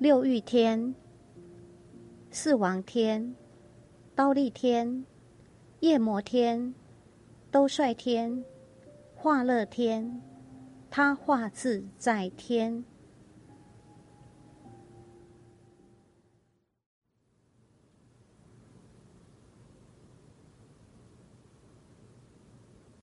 [0.00, 0.94] 六欲天、
[2.30, 3.34] 四王天、
[4.14, 5.04] 刀立天、
[5.80, 6.74] 夜魔天、
[7.50, 8.42] 兜率天、
[9.14, 10.22] 化乐天，
[10.88, 12.82] 他化自在天。